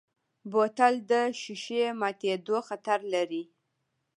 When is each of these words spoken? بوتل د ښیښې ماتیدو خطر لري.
بوتل 0.51 0.93
د 1.11 1.13
ښیښې 1.39 1.83
ماتیدو 1.99 2.57
خطر 2.67 2.99
لري. 3.13 3.43